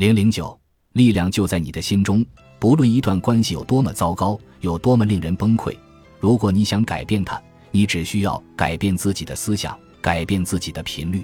[0.00, 0.58] 零零九，
[0.94, 2.24] 力量就在你的心中。
[2.58, 5.76] 不论一段关系有多么糟糕，有多么令人崩溃，
[6.18, 7.38] 如果你想改变它，
[7.70, 11.22] 你只需要改变自己的思想，改变自己的频率。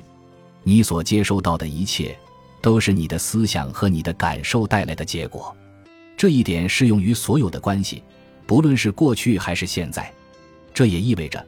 [0.62, 2.15] 你所接收到的一切，
[2.61, 5.56] 都是你的思想和你的感受带来的结果。
[6.15, 8.03] 这一点适用于所有的关系，
[8.47, 10.13] 不论是过去还是现在。
[10.74, 11.43] 这也意味着，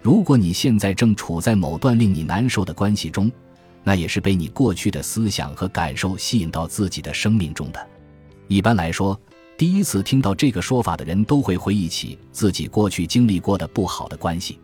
[0.00, 3.30] 如果你现在正处在某段令你难受的关系中，
[3.84, 7.88] 那也是被你过去的思想和感受吸引到自己的生命中的。
[8.48, 9.18] 一般来说。
[9.58, 14.58] 第一次听到这个说法的人都会回忆起自己过去经历过的不好的关系，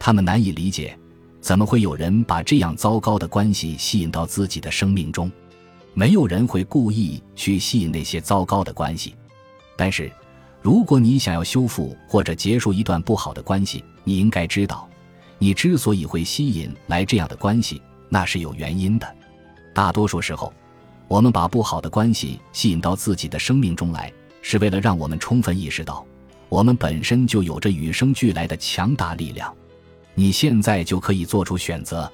[0.00, 0.98] 他们难以理解，
[1.40, 5.30] 怎么会有人把这样糟糕的关系吸引到自己的生命中？
[5.94, 9.14] 没有人会故意去吸引那些糟糕的关系。
[9.76, 10.10] 但是，
[10.60, 14.88] 如果你想要修复或者结束一段不好的关系，你应该知道，
[15.38, 17.80] 你之所以会吸引来这样的关系，
[18.12, 19.16] 那是有原因的。
[19.72, 20.52] 大多数时候，
[21.08, 24.12] 我们把不好的关系吸引到自己的生命中来。
[24.42, 26.04] 是为了让我们充分意识到，
[26.48, 29.54] 我们本身就有着与生俱来的强大力量。
[30.14, 32.10] 你现在就可以做出选择：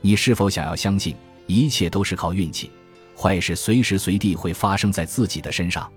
[0.00, 1.14] 你是否想要相信
[1.46, 2.70] 一切都是靠运气，
[3.16, 5.88] 坏事随时随地会发生在自己的身上？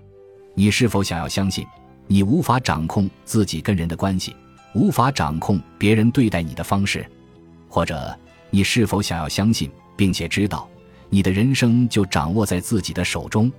[0.54, 1.66] 你是否想要相信
[2.06, 4.34] 你无法掌控自己跟人的关系，
[4.74, 7.04] 无法掌控别人对待你的方式？
[7.68, 8.16] 或者，
[8.54, 10.70] 你是否想要相信并且知道
[11.10, 13.50] 你的人生就掌握在自己的手中？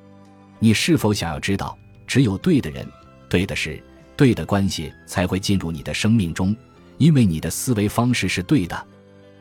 [0.57, 1.77] 你是否想要知道？
[2.07, 2.87] 只有对的人、
[3.27, 3.83] 对的事、
[4.15, 6.55] 对的关系才会进入你的生命中，
[6.97, 8.87] 因为你的思维方式是对的。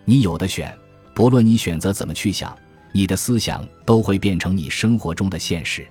[0.05, 0.77] 你有的选，
[1.15, 2.53] 不论你选择怎么去想，
[2.91, 5.87] 你的思想都会变成你生活中的现实。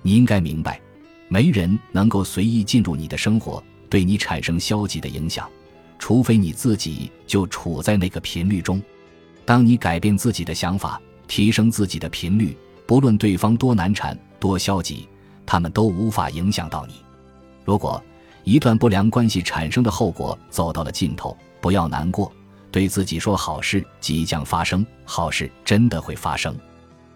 [0.00, 0.80] 你应该明白，
[1.28, 5.46] 没人能够随意进入你的生活，对你产生消极的影响，
[5.98, 8.82] 除非你自己就处在那个频率中。
[9.44, 12.56] 当你改变自己的想法，提升自己的频率，
[12.86, 15.08] 不论对方多难缠、多消极。
[15.46, 16.94] 他们都无法影响到你。
[17.66, 18.02] 如果
[18.44, 22.32] 一段不良关系产生的后果走到了尽头，不要难过，
[22.70, 26.56] 对自己说：好事即将发生，好事真的会发生。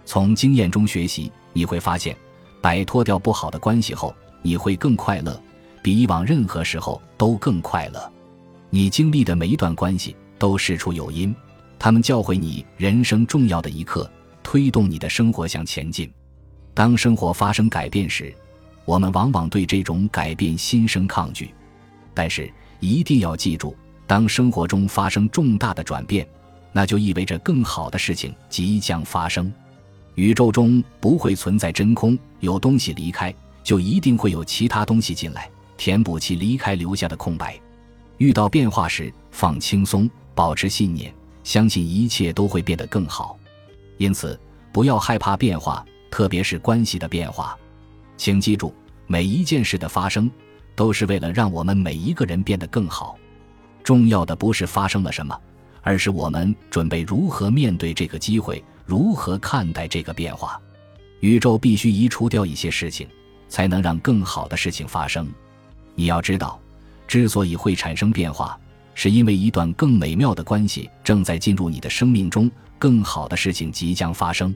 [0.04, 2.14] 从经验中学习，你会发现，
[2.60, 5.42] 摆脱掉不好的关系后，你会更快乐，
[5.82, 8.12] 比以往任何时候都更快乐。
[8.68, 11.34] 你经历的每一段关系都事出有因，
[11.78, 14.10] 他们教会你人生重要的一课，
[14.42, 16.10] 推动你的生活向前进。
[16.74, 18.34] 当生活发生改变时，
[18.84, 21.54] 我们往往对这种改变心生抗拒。
[22.14, 26.26] 但是一定要记住，当生活中发生重大的转变，
[26.72, 29.52] 那就意味着更好的事情即将发生。
[30.16, 37.56] 宇宙中不会存在真空，有东西离开，就一定会有其他东西进来，填补其离开留下的空白。
[38.16, 41.14] 遇到变化时，放轻松，保持信念，
[41.48, 43.38] 相信一切都会变得更好。
[43.96, 44.38] 因此，
[44.70, 45.82] 不要害怕变化。
[46.10, 47.56] 特别是关系的变化，
[48.16, 48.74] 请记住，
[49.06, 50.30] 每一件事的发生，
[50.74, 53.18] 都是为了让我们每一个人变得更好。
[53.82, 55.38] 重要的不是发生了什么，
[55.82, 60.60] 而是我们准备如何面对这个机会，如何看待这个变化。
[61.20, 63.06] 宇宙必须移除掉一些事情，
[63.48, 65.28] 才能让更好的事情发生。
[65.94, 66.58] 你要知道，
[67.06, 68.58] 之所以会产生变化，
[68.98, 72.50] 是因为一段更美妙的关系正在进入你的生命中，
[72.80, 74.52] 更好的事情即将发生。